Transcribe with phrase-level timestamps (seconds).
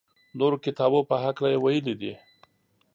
[0.37, 2.13] نورو کتابو په هکله یې ویلي دي.